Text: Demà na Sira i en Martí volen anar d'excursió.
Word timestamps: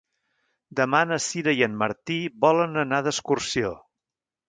Demà 0.79 1.01
na 1.09 1.19
Sira 1.27 1.55
i 1.61 1.63
en 1.69 1.77
Martí 1.83 2.19
volen 2.49 2.85
anar 2.87 3.07
d'excursió. 3.11 3.79